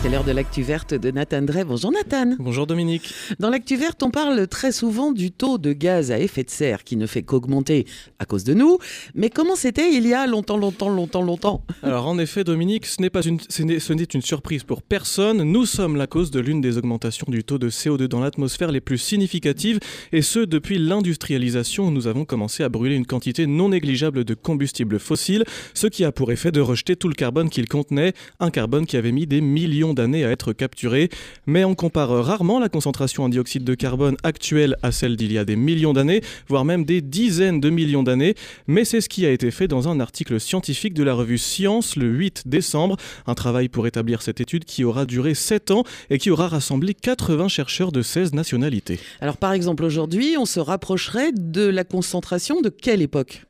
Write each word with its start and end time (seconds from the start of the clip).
C'est 0.00 0.10
l'heure 0.10 0.22
de 0.22 0.30
l'actu 0.30 0.62
verte 0.62 0.94
de 0.94 1.10
Nathan 1.10 1.42
Drey. 1.42 1.64
Bonjour 1.64 1.90
Nathan. 1.90 2.36
Bonjour 2.38 2.68
Dominique. 2.68 3.12
Dans 3.40 3.50
l'actu 3.50 3.74
verte, 3.74 4.00
on 4.04 4.12
parle 4.12 4.46
très 4.46 4.70
souvent 4.70 5.10
du 5.10 5.32
taux 5.32 5.58
de 5.58 5.72
gaz 5.72 6.12
à 6.12 6.20
effet 6.20 6.44
de 6.44 6.50
serre 6.50 6.84
qui 6.84 6.96
ne 6.96 7.04
fait 7.06 7.22
qu'augmenter 7.22 7.84
à 8.20 8.24
cause 8.24 8.44
de 8.44 8.54
nous. 8.54 8.78
Mais 9.16 9.28
comment 9.28 9.56
c'était 9.56 9.92
il 9.92 10.06
y 10.06 10.14
a 10.14 10.28
longtemps, 10.28 10.56
longtemps, 10.56 10.88
longtemps, 10.88 11.22
longtemps 11.22 11.64
Alors 11.82 12.06
en 12.06 12.16
effet, 12.20 12.44
Dominique, 12.44 12.86
ce 12.86 13.02
n'est 13.02 13.10
pas 13.10 13.22
une, 13.22 13.40
ce 13.48 13.92
n'est 13.92 14.04
une 14.04 14.22
surprise 14.22 14.62
pour 14.62 14.82
personne. 14.82 15.42
Nous 15.42 15.66
sommes 15.66 15.96
la 15.96 16.06
cause 16.06 16.30
de 16.30 16.38
l'une 16.38 16.60
des 16.60 16.78
augmentations 16.78 17.26
du 17.28 17.42
taux 17.42 17.58
de 17.58 17.68
CO2 17.68 18.04
dans 18.06 18.20
l'atmosphère 18.20 18.70
les 18.70 18.80
plus 18.80 18.98
significatives, 18.98 19.80
et 20.12 20.22
ce 20.22 20.38
depuis 20.38 20.78
l'industrialisation 20.78 21.88
où 21.88 21.90
nous 21.90 22.06
avons 22.06 22.24
commencé 22.24 22.62
à 22.62 22.68
brûler 22.68 22.94
une 22.94 23.06
quantité 23.06 23.48
non 23.48 23.70
négligeable 23.70 24.24
de 24.24 24.34
combustibles 24.34 25.00
fossiles, 25.00 25.42
ce 25.74 25.88
qui 25.88 26.04
a 26.04 26.12
pour 26.12 26.30
effet 26.30 26.52
de 26.52 26.60
rejeter 26.60 26.94
tout 26.94 27.08
le 27.08 27.14
carbone 27.14 27.50
qu'il 27.50 27.68
contenait, 27.68 28.12
un 28.38 28.50
carbone 28.50 28.86
qui 28.86 28.96
avait 28.96 29.10
mis 29.10 29.26
des 29.26 29.40
millions 29.40 29.87
d'années 29.94 30.24
à 30.24 30.30
être 30.30 30.52
capturé, 30.52 31.08
mais 31.46 31.64
on 31.64 31.74
compare 31.74 32.10
rarement 32.24 32.58
la 32.58 32.68
concentration 32.68 33.24
en 33.24 33.28
dioxyde 33.28 33.64
de 33.64 33.74
carbone 33.74 34.16
actuelle 34.22 34.76
à 34.82 34.92
celle 34.92 35.16
d'il 35.16 35.32
y 35.32 35.38
a 35.38 35.44
des 35.44 35.56
millions 35.56 35.92
d'années, 35.92 36.22
voire 36.48 36.64
même 36.64 36.84
des 36.84 37.00
dizaines 37.00 37.60
de 37.60 37.70
millions 37.70 38.02
d'années, 38.02 38.34
mais 38.66 38.84
c'est 38.84 39.00
ce 39.00 39.08
qui 39.08 39.26
a 39.26 39.30
été 39.30 39.50
fait 39.50 39.68
dans 39.68 39.88
un 39.88 40.00
article 40.00 40.40
scientifique 40.40 40.94
de 40.94 41.02
la 41.02 41.14
revue 41.14 41.38
Science 41.38 41.96
le 41.96 42.08
8 42.08 42.44
décembre, 42.46 42.96
un 43.26 43.34
travail 43.34 43.68
pour 43.68 43.86
établir 43.86 44.22
cette 44.22 44.40
étude 44.40 44.64
qui 44.64 44.84
aura 44.84 45.06
duré 45.06 45.34
7 45.34 45.70
ans 45.70 45.84
et 46.10 46.18
qui 46.18 46.30
aura 46.30 46.48
rassemblé 46.48 46.94
80 46.94 47.48
chercheurs 47.48 47.92
de 47.92 48.02
16 48.02 48.34
nationalités. 48.34 48.98
Alors 49.20 49.36
par 49.36 49.52
exemple 49.52 49.84
aujourd'hui, 49.84 50.36
on 50.38 50.46
se 50.46 50.60
rapprocherait 50.60 51.32
de 51.32 51.66
la 51.66 51.84
concentration 51.84 52.60
de 52.60 52.68
quelle 52.68 53.02
époque? 53.02 53.44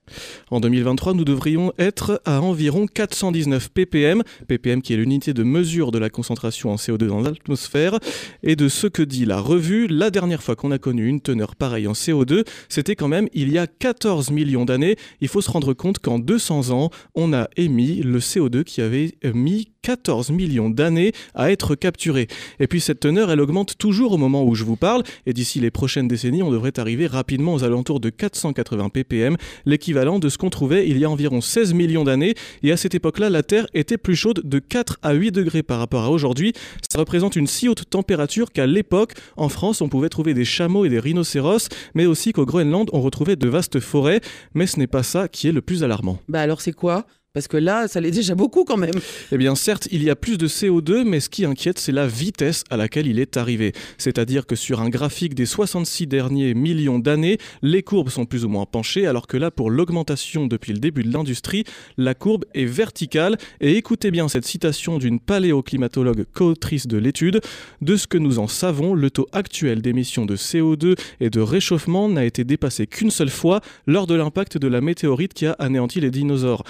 En 0.51 0.61
2023, 0.61 1.15
nous 1.15 1.25
devrions 1.25 1.73
être 1.79 2.23
à 2.25 2.41
environ 2.41 2.87
419 2.87 3.69
ppm, 3.71 4.23
ppm 4.47 4.83
qui 4.83 4.95
est 4.95 4.97
l'unité 4.97 5.35
de 5.35 5.43
mesure 5.43 5.91
de 5.91 5.99
la 5.99 6.09
concentration 6.09 6.28
en 6.31 6.77
CO2 6.77 7.07
dans 7.07 7.21
l'atmosphère, 7.21 7.99
et 8.43 8.57
de 8.57 8.69
ce 8.69 8.87
que 8.87 9.03
dit 9.03 9.25
la 9.25 9.41
revue, 9.41 9.87
la 9.87 10.11
dernière 10.11 10.43
fois 10.43 10.57
qu'on 10.57 10.71
a 10.71 10.79
connu 10.79 11.07
une 11.07 11.21
teneur 11.21 11.57
pareille 11.57 11.87
en 11.87 11.93
CO2, 11.93 12.45
c'était 12.69 12.97
quand 12.97 13.09
même 13.09 13.29
il 13.33 13.51
y 13.51 13.59
a 13.59 13.67
14 13.67 14.31
millions 14.31 14.65
d'années. 14.65 14.97
Il 15.21 15.29
faut 15.29 15.41
se 15.41 15.51
rendre 15.51 15.75
compte 15.75 15.99
qu'en 15.99 16.19
200 16.19 16.71
ans, 16.71 16.91
on 17.15 17.33
a 17.33 17.49
émis 17.57 18.03
le 18.03 18.19
CO2 18.19 18.65
qui 18.65 18.81
avait 18.81 19.15
mis 19.35 19.73
14 19.83 20.31
millions 20.31 20.71
d'années 20.71 21.13
à 21.35 21.51
être 21.51 21.75
capturé. 21.75 22.29
Et 22.61 22.67
puis 22.67 22.81
cette 22.81 23.01
teneur, 23.01 23.31
elle 23.31 23.41
augmente 23.41 23.79
toujours 23.79 24.13
au 24.13 24.17
moment 24.17 24.45
où 24.45 24.55
je 24.55 24.65
vous 24.65 24.77
parle, 24.77 25.03
et 25.27 25.33
d'ici 25.33 25.61
les 25.61 25.71
prochaines 25.71 26.09
décennies, 26.09 26.43
on 26.43 26.51
devrait 26.51 26.79
arriver 26.79 27.07
rapidement 27.07 27.55
aux 27.55 27.65
alentours 27.65 28.01
de 28.01 28.11
480 28.11 28.89
ppm, 28.91 29.37
l'équivalent 29.65 30.19
de 30.19 30.29
ce 30.29 30.39
qu'on 30.39 30.51
trouvait 30.51 30.89
il 30.89 30.99
y 30.99 31.05
a 31.05 31.11
environ 31.11 31.41
16 31.41 31.75
millions 31.75 32.05
d'années, 32.05 32.35
et 32.63 32.73
à 32.73 32.77
cette 32.77 32.95
époque-là, 32.95 33.31
la 33.31 33.43
Terre 33.43 33.67
était 33.75 33.99
plus 33.99 34.17
chaude 34.17 34.43
de 34.45 34.59
4 34.59 34.99
à 35.03 35.13
8 35.13 35.33
degrés 35.33 35.63
par 35.63 35.79
rapport 35.79 36.05
à 36.05 36.11
aujourd'hui. 36.11 36.53
Ça 36.91 36.99
représente 36.99 37.37
une 37.37 37.47
si 37.47 37.69
haute 37.69 37.89
température 37.89 38.53
qu'à 38.53 38.67
l'époque, 38.67 39.15
en 39.37 39.49
France, 39.49 39.81
on 39.81 39.89
pouvait 39.89 40.09
trouver 40.09 40.35
des 40.35 40.45
chameaux 40.45 40.85
et 40.85 40.89
des 40.89 41.01
rhinocéros, 41.01 41.69
mais 41.95 42.07
aussi 42.07 42.33
qu'au 42.33 42.47
Groenland, 42.47 42.89
on 42.93 43.01
retrouvait 43.01 43.37
de 43.37 43.49
vastes 43.49 43.81
forêts, 43.81 44.21
mais 44.55 44.67
ce 44.67 44.79
n'est 44.79 44.87
pas 44.87 45.03
ça 45.03 45.29
qui 45.29 45.49
est 45.49 45.53
le 45.53 45.63
plus 45.63 45.85
alarmant. 45.85 46.19
Bah 46.29 46.41
alors 46.41 46.61
c'est 46.61 46.73
quoi? 46.73 47.07
Parce 47.39 47.47
que 47.47 47.57
là, 47.57 47.87
ça 47.87 48.01
l'est 48.01 48.11
déjà 48.11 48.35
beaucoup 48.35 48.65
quand 48.65 48.77
même. 48.77 48.99
Eh 49.31 49.39
bien, 49.39 49.55
certes, 49.55 49.87
il 49.93 50.03
y 50.03 50.11
a 50.11 50.17
plus 50.17 50.39
de 50.39 50.49
CO2, 50.49 51.05
mais 51.05 51.21
ce 51.21 51.29
qui 51.29 51.45
inquiète, 51.45 51.79
c'est 51.79 51.93
la 51.93 52.09
vitesse 52.09 52.65
à 52.69 52.77
laquelle 52.77 53.07
il 53.07 53.21
est 53.21 53.37
arrivé. 53.37 53.75
C'est-à-dire 53.97 54.45
que 54.45 54.57
sur 54.57 54.81
un 54.81 54.89
graphique 54.89 55.37
des 55.37 55.47
66 55.47 56.09
derniers 56.09 56.55
millions 56.55 56.99
d'années, 56.99 57.39
les 57.63 57.85
courbes 57.85 58.09
sont 58.09 58.27
plus 58.27 58.45
ou 58.45 58.49
moins 58.49 58.67
penchées, 58.67 59.07
alors 59.07 59.29
que 59.29 59.37
là, 59.37 59.53
pour 59.53 59.71
l'augmentation 59.71 60.49
depuis 60.49 60.73
le 60.73 60.81
début 60.81 61.05
de 61.05 61.13
l'industrie, 61.13 61.63
la 61.97 62.15
courbe 62.15 62.45
est 62.55 62.65
verticale. 62.65 63.37
Et 63.61 63.77
écoutez 63.77 64.11
bien 64.11 64.27
cette 64.27 64.45
citation 64.45 64.99
d'une 64.99 65.21
paléoclimatologue 65.21 66.25
co-autrice 66.33 66.89
de 66.89 66.99
l'étude. 66.99 67.41
De 67.81 67.95
ce 67.95 68.09
que 68.09 68.19
nous 68.19 68.41
en 68.41 68.49
savons, 68.49 68.95
le 68.95 69.13
taux 69.13 69.29
actuel 69.31 69.81
d'émission 69.81 70.27
de 70.27 70.35
CO2 70.35 70.97
et 71.21 71.31
de 71.31 71.41
réchauffement 71.41 72.09
n'a 72.09 72.25
été 72.25 72.43
dépassé 72.43 72.89
qu'une 72.89 73.13
seule 73.13 73.31
fois 73.31 73.61
lors 73.87 74.09
de 74.09 74.17
l'impact 74.17 74.59
de 74.59 74.67
la 74.67 74.81
météorite 74.81 75.35
qui 75.35 75.47
a 75.47 75.53
anéanti 75.53 76.01
les 76.01 76.11
dinosaures. 76.11 76.65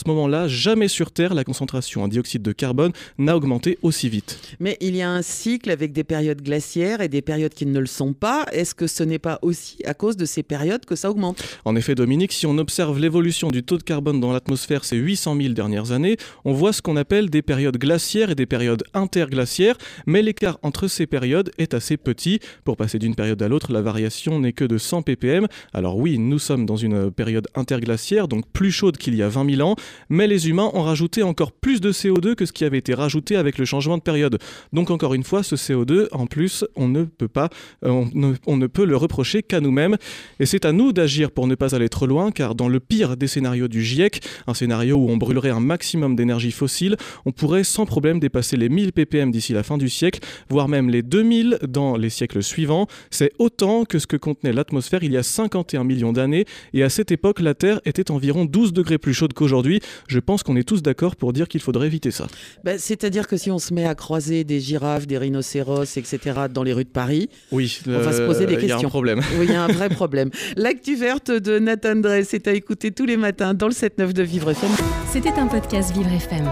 Ce 0.00 0.08
moment-là, 0.08 0.48
jamais 0.48 0.88
sur 0.88 1.12
Terre 1.12 1.34
la 1.34 1.44
concentration 1.44 2.02
en 2.02 2.08
dioxyde 2.08 2.42
de 2.42 2.52
carbone 2.52 2.92
n'a 3.18 3.36
augmenté 3.36 3.78
aussi 3.82 4.08
vite. 4.08 4.40
Mais 4.58 4.76
il 4.80 4.96
y 4.96 5.02
a 5.02 5.10
un 5.10 5.22
cycle 5.22 5.70
avec 5.70 5.92
des 5.92 6.04
périodes 6.04 6.42
glaciaires 6.42 7.00
et 7.00 7.08
des 7.08 7.22
périodes 7.22 7.54
qui 7.54 7.66
ne 7.66 7.78
le 7.78 7.86
sont 7.86 8.12
pas. 8.12 8.46
Est-ce 8.52 8.74
que 8.74 8.86
ce 8.86 9.02
n'est 9.04 9.18
pas 9.18 9.38
aussi 9.42 9.78
à 9.84 9.94
cause 9.94 10.16
de 10.16 10.24
ces 10.24 10.42
périodes 10.42 10.84
que 10.84 10.96
ça 10.96 11.10
augmente? 11.10 11.42
En 11.64 11.76
effet, 11.76 11.94
Dominique, 11.94 12.32
si 12.32 12.46
on 12.46 12.58
observe 12.58 12.98
l'évolution 12.98 13.48
du 13.48 13.62
taux 13.62 13.78
de 13.78 13.82
carbone 13.82 14.20
dans 14.20 14.32
l'atmosphère 14.32 14.84
ces 14.84 14.96
800 14.96 15.36
000 15.40 15.54
dernières 15.54 15.92
années, 15.92 16.16
on 16.44 16.52
voit 16.52 16.72
ce 16.72 16.82
qu'on 16.82 16.96
appelle 16.96 17.30
des 17.30 17.42
périodes 17.42 17.76
glaciaires 17.76 18.30
et 18.30 18.34
des 18.34 18.46
périodes 18.46 18.84
interglaciaires, 18.94 19.76
mais 20.06 20.22
l'écart 20.22 20.58
entre 20.62 20.88
ces 20.88 21.06
périodes 21.06 21.52
est 21.58 21.74
assez 21.74 21.96
petit. 21.96 22.40
Pour 22.64 22.76
passer 22.76 22.98
d'une 22.98 23.14
période 23.14 23.40
à 23.42 23.48
l'autre, 23.48 23.72
la 23.72 23.82
variation 23.82 24.40
n'est 24.40 24.52
que 24.52 24.64
de 24.64 24.78
100 24.78 25.02
ppm. 25.02 25.46
Alors 25.72 25.98
oui, 25.98 26.18
nous 26.18 26.38
sommes 26.38 26.66
dans 26.66 26.76
une 26.76 27.10
période 27.10 27.48
interglaciaire, 27.54 28.28
donc 28.28 28.44
plus 28.52 28.72
chaude 28.72 28.96
qu'il 28.96 29.14
y 29.14 29.22
a 29.22 29.28
20 29.28 29.56
000 29.56 29.68
ans, 29.68 29.76
mais 30.08 30.26
les 30.26 30.48
humains 30.48 30.70
ont 30.74 30.82
rajouté 30.82 31.22
encore 31.22 31.52
plus 31.52 31.80
de 31.80 31.92
CO2 31.92 32.34
que 32.34 32.46
ce 32.46 32.52
qui 32.52 32.64
avait 32.64 32.78
été 32.78 32.94
rajouté 32.94 33.36
avec 33.36 33.58
le 33.58 33.64
changement 33.64 33.96
de 33.96 34.02
période. 34.02 34.38
Donc 34.72 34.90
encore 34.90 35.14
une 35.14 35.24
fois, 35.24 35.42
ce 35.42 35.56
CO2, 35.56 36.08
en 36.12 36.26
plus, 36.26 36.64
on 36.76 36.88
ne 36.88 37.04
peut 37.04 37.28
pas, 37.28 37.48
euh, 37.84 38.04
on, 38.46 38.56
ne, 38.56 38.66
peut 38.66 38.84
le 38.84 38.96
reprocher 38.96 39.42
qu'à 39.42 39.60
nous-mêmes. 39.60 39.96
Et 40.38 40.46
c'est 40.46 40.64
à 40.64 40.72
nous 40.72 40.92
d'agir 40.92 41.30
pour 41.30 41.46
ne 41.46 41.54
pas 41.54 41.74
aller 41.74 41.88
trop 41.88 42.06
loin, 42.06 42.30
car 42.30 42.54
dans 42.54 42.68
le 42.68 42.80
pire 42.80 43.16
des 43.16 43.26
scénarios 43.26 43.68
du 43.68 43.82
GIEC, 43.82 44.20
un 44.46 44.54
scénario 44.54 44.96
où 44.96 45.10
on 45.10 45.16
brûlerait 45.16 45.50
un 45.50 45.60
maximum 45.60 46.16
d'énergie 46.16 46.52
fossile, 46.52 46.96
on 47.24 47.32
pourrait 47.32 47.64
sans 47.64 47.86
problème 47.86 48.20
dépasser 48.20 48.56
les 48.56 48.68
1000 48.68 48.92
ppm 48.92 49.30
d'ici 49.30 49.52
la 49.52 49.62
fin 49.62 49.78
du 49.78 49.88
siècle, 49.88 50.20
voire 50.48 50.68
même 50.68 50.90
les 50.90 51.02
2000 51.02 51.58
dans 51.68 51.96
les 51.96 52.10
siècles 52.10 52.42
suivants. 52.42 52.86
C'est 53.10 53.32
autant 53.38 53.84
que 53.84 53.98
ce 53.98 54.06
que 54.06 54.16
contenait 54.16 54.52
l'atmosphère 54.52 55.02
il 55.02 55.12
y 55.12 55.16
a 55.16 55.22
51 55.22 55.84
millions 55.84 56.12
d'années, 56.12 56.44
et 56.72 56.82
à 56.82 56.88
cette 56.88 57.12
époque, 57.12 57.40
la 57.40 57.54
Terre 57.54 57.80
était 57.84 58.10
environ 58.10 58.44
12 58.44 58.72
degrés 58.72 58.98
plus 58.98 59.14
chaude 59.14 59.32
qu'aujourd'hui, 59.32 59.69
je 60.08 60.18
pense 60.18 60.42
qu'on 60.42 60.56
est 60.56 60.68
tous 60.68 60.82
d'accord 60.82 61.16
pour 61.16 61.32
dire 61.32 61.48
qu'il 61.48 61.60
faudrait 61.60 61.86
éviter 61.86 62.10
ça. 62.10 62.26
Bah, 62.64 62.78
c'est-à-dire 62.78 63.26
que 63.28 63.36
si 63.36 63.50
on 63.50 63.58
se 63.58 63.72
met 63.72 63.86
à 63.86 63.94
croiser 63.94 64.44
des 64.44 64.60
girafes, 64.60 65.06
des 65.06 65.18
rhinocéros, 65.18 65.96
etc. 65.96 66.18
dans 66.52 66.62
les 66.62 66.72
rues 66.72 66.84
de 66.84 66.88
Paris, 66.88 67.28
oui, 67.52 67.80
on 67.86 67.98
va 67.98 68.12
se 68.12 68.22
poser 68.22 68.46
des 68.46 68.54
questions. 68.56 68.78
Il 68.78 68.80
y 68.80 68.84
a 68.84 68.86
un 68.86 68.90
problème. 68.90 69.20
Oui, 69.38 69.46
il 69.48 69.52
y 69.52 69.54
a 69.54 69.62
un 69.62 69.68
vrai 69.68 69.88
problème. 70.00 70.30
L'actu 70.56 70.96
verte 70.96 71.30
de 71.30 71.58
Nathan 71.58 71.96
Drey, 71.96 72.24
c'est 72.24 72.48
à 72.48 72.52
écouter 72.52 72.90
tous 72.90 73.06
les 73.06 73.16
matins 73.16 73.54
dans 73.54 73.68
le 73.68 73.74
7-9 73.74 74.12
de 74.12 74.22
Vivre 74.22 74.50
FM. 74.50 74.70
C'était 75.12 75.32
un 75.32 75.46
podcast 75.46 75.92
Vivre 75.94 76.12
FM. 76.12 76.50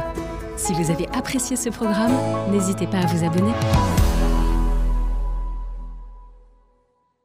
Si 0.57 0.73
vous 0.73 0.91
avez 0.91 1.07
apprécié 1.13 1.57
ce 1.57 1.69
programme, 1.69 2.13
n'hésitez 2.51 2.87
pas 2.87 2.99
à 2.99 3.07
vous 3.07 3.25
abonner. 3.25 3.53